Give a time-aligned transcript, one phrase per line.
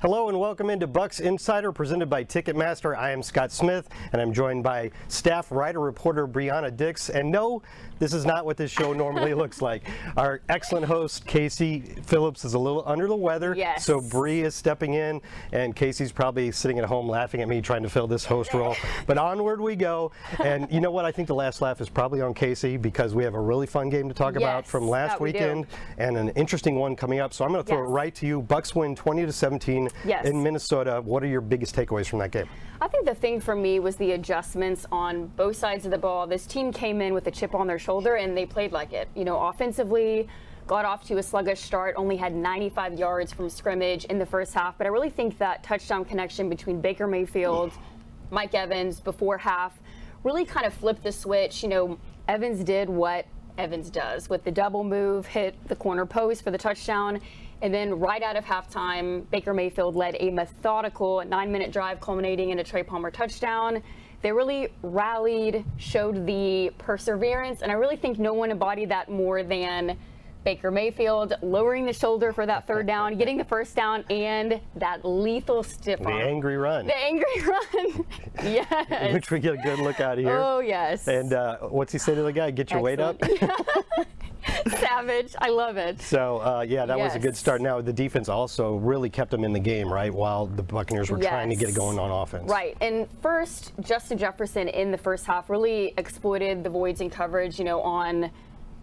[0.00, 2.96] Hello and welcome into Bucs Insider presented by Ticketmaster.
[2.96, 7.10] I am Scott Smith and I'm joined by staff writer reporter Brianna Dix.
[7.10, 7.62] And no,
[7.98, 9.82] this is not what this show normally looks like.
[10.16, 13.84] Our excellent host Casey Phillips is a little under the weather, Yes.
[13.84, 15.20] so Bree is stepping in,
[15.50, 18.76] and Casey's probably sitting at home laughing at me trying to fill this host role.
[19.08, 20.12] But onward we go.
[20.44, 21.06] And you know what?
[21.06, 23.88] I think the last laugh is probably on Casey because we have a really fun
[23.88, 27.32] game to talk about from last that we weekend and an interesting one coming up.
[27.34, 27.88] So I'm going to throw Yes.
[27.88, 28.42] it right to you.
[28.42, 30.26] Bucs win 20 to 17 Yes.
[30.26, 31.00] in Minnesota.
[31.04, 32.48] What are your biggest takeaways from that game?
[32.80, 36.26] I think the thing for me was the adjustments on both sides of the ball.
[36.26, 39.08] This team came in with a chip on their shoulder and they played like it.
[39.14, 40.28] You know, offensively,
[40.68, 44.54] got off to a sluggish start, only had 95 yards from scrimmage in the first
[44.54, 44.78] half.
[44.78, 47.72] But I really think that touchdown connection between Baker Mayfield,
[48.30, 49.78] Mike Evans before half
[50.24, 51.62] really kind of flipped the switch.
[51.62, 56.44] You know, Evans did what Evans does with the double move, hit the corner post
[56.44, 57.20] for the touchdown.
[57.60, 62.50] And then right out of halftime, Baker Mayfield led a methodical nine minute drive culminating
[62.50, 63.82] in a Trey Palmer touchdown.
[64.22, 69.42] They really rallied, showed the perseverance, and I really think no one embodied that more
[69.44, 69.96] than
[70.44, 75.04] Baker Mayfield, lowering the shoulder for that third down, getting the first down, and that
[75.04, 76.16] lethal stiff arm.
[76.16, 78.06] The angry run, The angry run.
[78.42, 79.12] yes.
[79.12, 80.38] which we get a good look out of here.
[80.40, 81.06] Oh, yes.
[81.06, 82.50] And uh, what's he say to the guy?
[82.50, 83.20] Get your weight up.
[84.98, 85.34] Savage.
[85.40, 86.00] I love it.
[86.02, 87.60] So uh, yeah, that was a good start.
[87.60, 90.12] Now the defense also really kept them in the game, right?
[90.12, 92.50] While the Buccaneers were trying to get it going on offense.
[92.50, 92.76] Right.
[92.80, 97.64] And first, Justin Jefferson in the first half really exploited the voids in coverage, you
[97.64, 98.30] know, on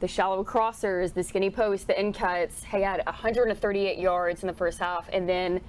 [0.00, 2.62] the shallow crossers, the skinny posts, the in cuts.
[2.64, 5.08] He had 138 yards in the first half.
[5.12, 5.60] And then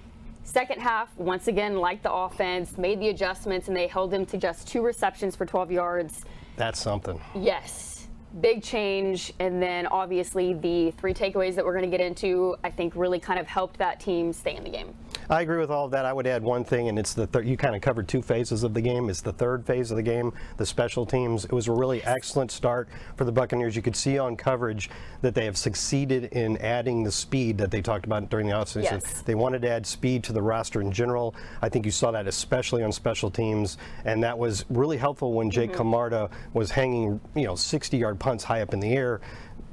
[0.43, 4.37] second half, once again, like the offense, made the adjustments and they held him to
[4.37, 6.25] just two receptions for 12 yards.
[6.57, 7.19] That's something.
[7.33, 7.94] Yes.
[8.41, 9.31] Big change.
[9.39, 13.19] And then obviously the three takeaways that we're going to get into, I think really
[13.19, 14.93] kind of helped that team stay in the game.
[15.29, 16.05] I agree with all of that.
[16.05, 18.63] I would add one thing, and it's the thir- you kind of covered two phases
[18.63, 19.09] of the game.
[19.09, 21.45] It's the third phase of the game, the special teams.
[21.45, 23.75] It was a really excellent start for the Buccaneers.
[23.75, 24.89] You could see on coverage
[25.21, 28.83] that they have succeeded in adding the speed that they talked about during the offseason.
[28.83, 29.21] Yes.
[29.23, 31.33] They wanted to add speed to the roster in general.
[31.61, 35.49] I think you saw that especially on special teams, and that was really helpful when
[35.49, 35.77] Jake Mm-hmm.
[35.77, 39.19] Camarda was hanging, you know, 60-yard punts high up in the air.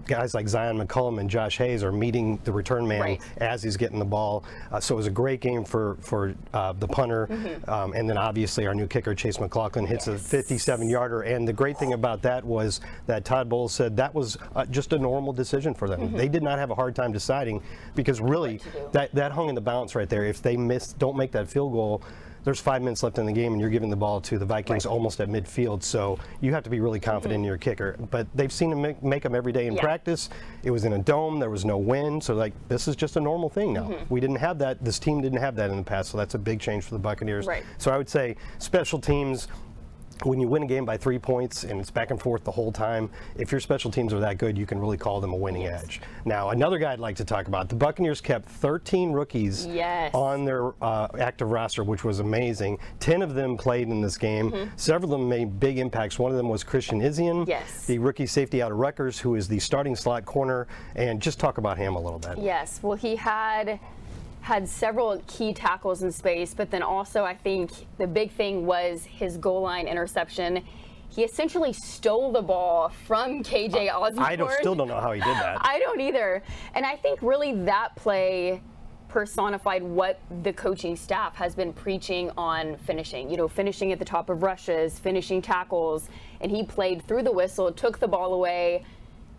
[0.06, 3.20] Guys like Zyon McCollum and Josh Hayes are meeting the return man Right.
[3.38, 4.44] as he's getting the ball.
[4.70, 7.28] Uh, so it was a great game for for uh, the punter,
[7.68, 11.22] um, and then obviously our new kicker Chase McLaughlin hits a 57-yarder.
[11.22, 14.92] And the great thing about that was that Todd Bowles said that was uh, just
[14.92, 16.12] a normal decision for them.
[16.12, 17.62] They did not have a hard time deciding
[17.94, 18.60] because really
[18.92, 20.24] that that hung in the balance right there.
[20.24, 22.02] If they miss, don't make that field goal.
[22.44, 24.84] There's five minutes left in the game, and you're giving the ball to the Vikings
[24.86, 25.82] almost at midfield.
[25.82, 27.96] So you have to be really confident in your kicker.
[28.10, 29.82] But they've seen him make, make them every day in Yeah.
[29.82, 30.28] practice.
[30.62, 31.38] It was in a dome.
[31.38, 32.24] There was no wind.
[32.24, 33.84] So like this is just a normal thing now.
[33.88, 34.12] Mm-hmm.
[34.14, 34.84] We didn't have that.
[34.84, 36.10] This team didn't have that in the past.
[36.10, 37.46] So that's a big change for the Buccaneers.
[37.46, 37.64] Right.
[37.78, 39.48] So I would say special teams.
[40.24, 42.70] When you win a game by three points and it's back and forth the whole
[42.70, 45.66] time, if your special teams are that good, you can really call them a winning
[45.66, 46.00] edge.
[46.24, 50.14] Now, another guy I'd like to talk about: the Buccaneers kept 13 rookies Yes.
[50.14, 52.78] on their uh, active roster, which was amazing.
[53.00, 54.70] Ten of them played in this game.
[54.76, 56.18] Several of them made big impacts.
[56.18, 57.50] One of them was Christian Izien, Mm-hmm.
[57.50, 57.86] Yes.
[57.86, 60.66] the rookie safety out of Rutgers, who is the starting slot corner.
[60.96, 62.38] And just talk about him a little bit.
[62.38, 63.80] Yes, well, he had
[64.42, 69.04] had several key tackles in space, but then also I think the big thing was
[69.04, 70.64] his goal line interception.
[71.08, 74.26] He essentially stole the ball from KJ Osborn.
[74.26, 75.58] I don't, still don't know how he did that.
[75.64, 76.42] I don't either.
[76.74, 78.60] And I think really that play
[79.08, 83.30] personified what the coaching staff has been preaching on finishing.
[83.30, 86.08] You know, finishing at the top of rushes, finishing tackles,
[86.40, 88.84] and he played through the whistle, took the ball away,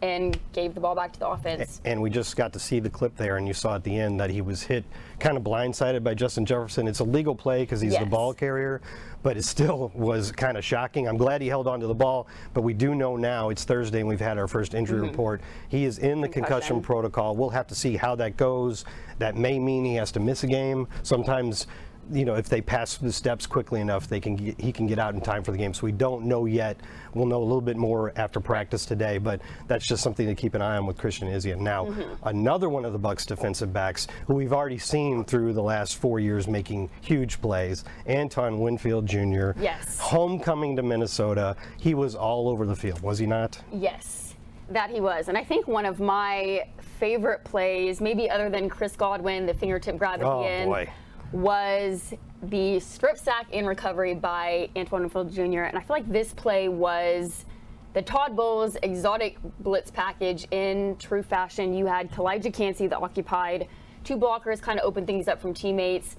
[0.03, 1.79] and gave the ball back to the offense.
[1.85, 4.19] and we just got to see the clip there, and you saw at the end
[4.19, 4.83] that he was hit
[5.17, 6.89] kind of blindsided by Justin Jefferson.
[6.89, 8.81] It's a legal play because he's the ball carrier,
[9.23, 11.07] but it still was kind of shocking.
[11.07, 14.01] I'm glad he held on to the ball, but we do know now it's Thursday
[14.01, 15.07] and we've had our first injury mm-hmm.
[15.07, 15.41] report.
[15.69, 16.81] He is in the concussion Concussion.
[16.81, 17.37] protocol.
[17.37, 18.83] We'll have to see how that goes.
[19.19, 20.87] That may mean he has to miss a game.
[21.03, 21.67] Sometimes.
[22.11, 24.99] You know, if they pass the steps quickly enough, they can get, he can get
[24.99, 25.73] out in time for the game.
[25.73, 26.77] So we don't know yet.
[27.13, 30.53] We'll know a little bit more after practice today, but that's just something to keep
[30.53, 31.59] an eye on with Christian Izien.
[31.59, 32.27] Now, mm-hmm.
[32.27, 36.19] another one of the Bucs defensive backs who we've already seen through the last four
[36.19, 39.51] years making huge plays, Anton Winfield Jr.
[39.59, 39.97] Yes.
[39.99, 41.55] Homecoming to Minnesota.
[41.79, 43.59] He was all over the field, was he not?
[43.71, 44.35] Yes,
[44.69, 45.29] that he was.
[45.29, 46.65] And I think one of my
[46.99, 50.89] favorite plays, maybe other than Chris Godwin, the fingertip grab at Oh, the end, boy.
[51.33, 52.13] Was
[52.43, 55.63] the strip sack in recovery by Antoine Winfield Jr.
[55.63, 57.45] And I feel like this play was
[57.93, 61.73] the Todd Bowles exotic blitz package in true fashion.
[61.73, 63.67] You had Calijah Kancey that occupied
[64.03, 66.15] two blockers kind of opened things up from teammates.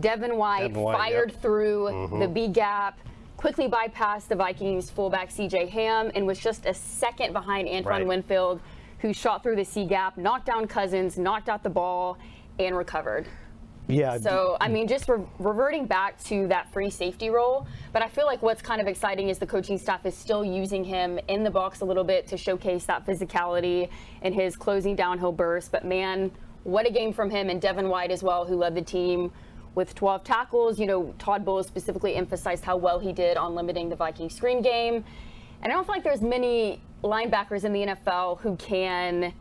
[0.00, 1.42] Devin White, Devin White, fired yep.
[1.42, 2.18] through mm-hmm.
[2.20, 3.00] the B gap,
[3.36, 8.06] quickly bypassed the Vikings fullback CJ Ham, and was just a second behind Antoine Right.
[8.06, 8.60] Winfield,
[8.98, 12.18] who shot through the C gap, knocked down Cousins, knocked out the ball,
[12.58, 13.26] and recovered.
[13.88, 14.18] Yeah.
[14.18, 17.66] So, I mean, just re- reverting back to that free safety role.
[17.92, 20.84] But I feel like what's kind of exciting is the coaching staff is still using
[20.84, 23.88] him in the box a little bit to showcase that physicality
[24.22, 25.70] and his closing downhill burst.
[25.70, 26.32] But man,
[26.64, 29.30] what a game from him and Devin White as well, who led the team
[29.76, 30.80] with 12 tackles.
[30.80, 34.62] You know, Todd Bowles specifically emphasized how well he did on limiting the Viking screen
[34.62, 35.04] game.
[35.62, 39.32] And I don't feel like there's many linebackers in the NFL who can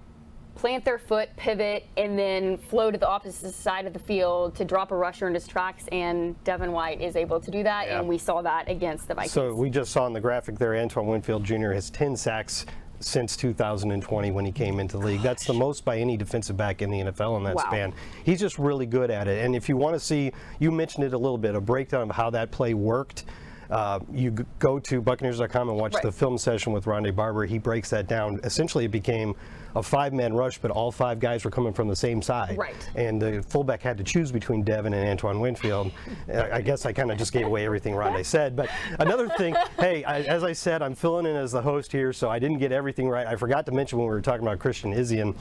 [0.56, 4.66] plant their foot, pivot, and then flow to the opposite side of the field to
[4.66, 5.86] drop a rusher in his tracks.
[5.92, 8.00] And Devin White is able to do that, Yeah.
[8.00, 9.34] and we saw that against the Vikings.
[9.34, 11.72] So we just saw in the graphic there, Antoine Winfield Jr.
[11.72, 12.66] has 10 sacks
[13.02, 15.22] since 2020 when he came into the league.
[15.22, 17.64] That's the most by any defensive back in the NFL in that Wow.
[17.68, 17.94] span.
[18.24, 19.44] He's just really good at it.
[19.44, 22.16] And if you want to see, you mentioned it a little bit, a breakdown of
[22.16, 23.26] how that play worked.
[23.70, 26.04] Uh, you go to Buccaneers.com and watch Right.
[26.04, 27.46] the film session with Rondé Barber.
[27.46, 28.40] He breaks that down.
[28.44, 29.36] Essentially, it became
[29.76, 32.58] a five-man rush, but all five guys were coming from the same side.
[32.58, 32.76] Right.
[32.96, 35.92] And the fullback had to choose between Devin and Antoine Winfield.
[36.34, 38.56] I guess I kind of just gave away everything Rondé said.
[38.56, 38.70] But
[39.00, 42.30] another thing, hey, I, as I said, I'm filling in as the host here, so
[42.30, 43.28] I didn't get everything right.
[43.28, 45.36] I forgot to mention when we were talking about Christian Izien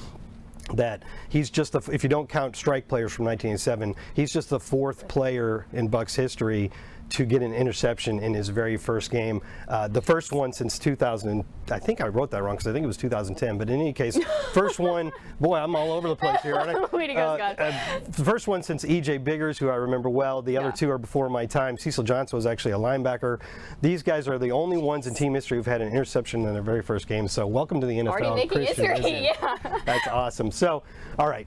[0.73, 4.59] that he's just the, if you don't count strike players from 1987, he's just the
[4.59, 6.71] fourth player in Bucs history
[7.11, 9.41] to get an interception in his very first game.
[9.69, 12.83] Uh, the first one since 2000, I think I wrote that wrong because I think
[12.85, 13.59] it was 2010.
[13.59, 14.19] But in any case,
[14.53, 15.13] first one.
[15.41, 16.97] Boy, I'm all over the place here, aren't I?
[16.97, 17.61] Way to go, Scott.
[17.61, 17.73] uh,
[18.09, 19.19] the first one since E.J.
[19.19, 20.43] Biggers, who I remember well.
[20.43, 21.77] The other two are before my time.
[21.79, 23.41] Cecil Johnson was actually a linebacker.
[23.83, 26.63] These guys are the only ones in team history who've had an interception in their
[26.63, 27.29] very first game.
[27.29, 28.09] So welcome to the NFL.
[28.09, 29.79] Already making Christian history, yeah.
[29.85, 30.51] That's awesome.
[30.51, 30.83] So,
[31.19, 31.47] all right,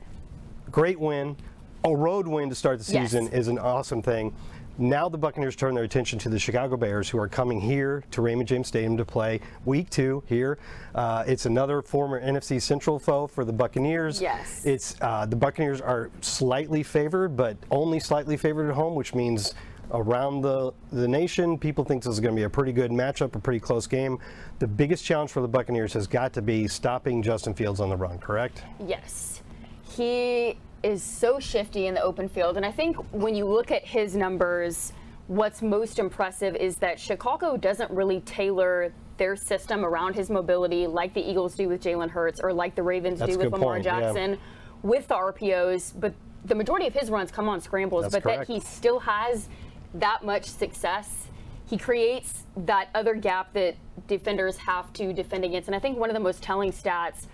[0.72, 1.36] great win.
[1.84, 3.12] A road win to start the Yes.
[3.12, 4.34] season is an awesome thing.
[4.80, 8.22] Now the Buccaneers turn their attention to the Chicago Bears, who are coming here to
[8.22, 10.60] Raymond James Stadium to play Week Two here.
[10.94, 14.22] Uh, it's another former NFC Central foe for the Buccaneers.
[14.22, 14.66] Yes.
[14.66, 19.56] It's uh, the Buccaneers are slightly favored, but only slightly favored at home, which means
[19.92, 23.34] around the the nation, people think this is going to be a pretty good matchup,
[23.36, 24.20] a pretty close game.
[24.60, 27.98] The biggest challenge for the Buccaneers has got to be stopping Justin Fields on the
[27.98, 28.20] run.
[28.20, 28.62] Correct?
[28.86, 29.42] Yes.
[29.90, 32.58] He is so shifty in the open field.
[32.58, 34.94] And I think when you look at his numbers,
[35.28, 41.14] what's most impressive is that Chicago doesn't really tailor their system around his mobility like
[41.14, 43.86] the Eagles do with Jalen Hurts or like the Ravens That's do with Lamar point,
[43.86, 44.00] yeah.
[44.00, 44.38] Jackson
[44.84, 45.94] with the RPOs.
[46.00, 46.14] But
[46.46, 48.48] the majority of his runs come on scrambles, That's but correct.
[48.48, 49.50] that he still has
[49.96, 51.28] that much success.
[51.68, 53.76] He creates that other gap that
[54.08, 55.68] defenders have to defend against.
[55.68, 57.28] And I think one of the most telling stats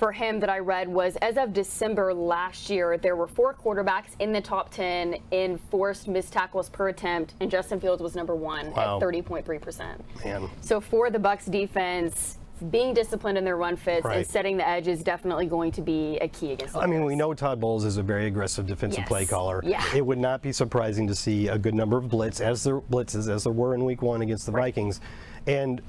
[0.00, 4.16] for him that I read was as of December last year, there were four quarterbacks
[4.18, 8.34] in the top 10 in forced missed tackles per attempt, and Justin Fields was number
[8.34, 8.96] one Wow.
[8.96, 10.02] at 30.3%.
[10.24, 10.48] Man.
[10.62, 12.38] So for the Bucs defense,
[12.70, 14.16] being disciplined in their run fits Right.
[14.18, 17.04] and setting the edge is definitely going to be a key against the I mean,
[17.04, 19.08] we know Todd Bowles is a very aggressive defensive Yes.
[19.08, 19.60] play caller.
[19.62, 19.84] Yeah.
[19.94, 23.30] It would not be surprising to see a good number of blitz as there blitzes
[23.30, 24.98] as there were in Week One against the Vikings,
[25.46, 25.82] and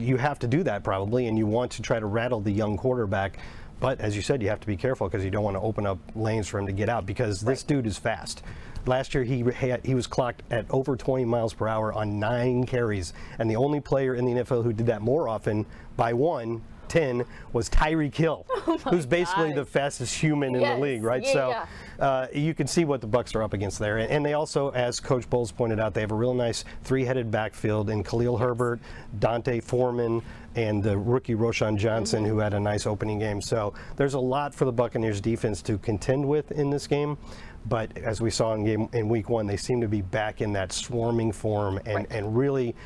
[0.00, 2.76] you have to do that probably, and you want to try to rattle the young
[2.76, 3.38] quarterback.
[3.78, 5.86] But as you said, you have to be careful because you don't want to open
[5.86, 8.42] up lanes for him to get out because this dude is fast.
[8.86, 12.64] Last year he had, he was clocked at over 20 miles per hour on nine
[12.64, 16.62] carries, and the only player in the NFL who did that more often by one.
[16.88, 18.46] 10 was Tyreek Hill,
[18.90, 19.56] who's basically God.
[19.58, 20.76] the fastest human in Yes.
[20.76, 21.22] the league, right?
[21.22, 21.66] Yeah, so yeah.
[22.04, 24.70] uh, you can see what the Bucs are up against there, and, and they also,
[24.70, 28.80] as Coach Bowles pointed out, they have a real nice three-headed backfield in Khalil Herbert,
[29.18, 30.22] D'Onta Foreman,
[30.54, 32.32] and the rookie Roschon Johnson, Mm-hmm.
[32.32, 33.40] who had a nice opening game.
[33.42, 37.18] So there's a lot for the Buccaneers defense to contend with in this game.
[37.68, 40.52] But as we saw in game in week one, they seem to be back in
[40.52, 42.06] that swarming form, and, Right.
[42.12, 42.76] and really,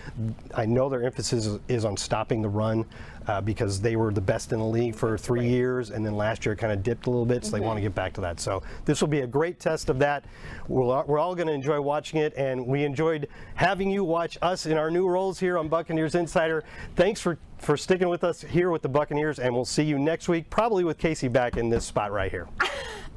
[0.54, 2.87] I know their emphasis is, is on stopping the run
[3.27, 6.45] uh, because they were the best in the league for three years, and then last
[6.45, 8.41] year kind of dipped a little bit, so they want to get back to that.
[8.41, 10.25] So this will be a great test of that.
[10.69, 14.67] We'll, we're all going to enjoy watching it, and we enjoyed having you watch us
[14.67, 16.65] in our new roles here on Buccaneers Insider.
[16.97, 20.29] Thanks for for sticking with us here with the Buccaneers, and we'll see you next
[20.29, 22.49] week, probably with Casey back in this spot right here.